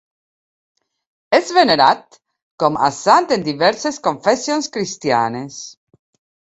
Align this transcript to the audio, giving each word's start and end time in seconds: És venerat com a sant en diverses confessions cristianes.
És 1.39 1.51
venerat 1.57 2.17
com 2.65 2.81
a 2.89 2.91
sant 3.03 3.31
en 3.37 3.47
diverses 3.51 4.01
confessions 4.11 4.75
cristianes. 4.79 5.65